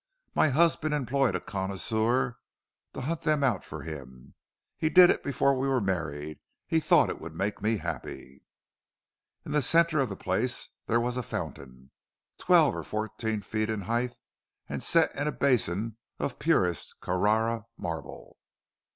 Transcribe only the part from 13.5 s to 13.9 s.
in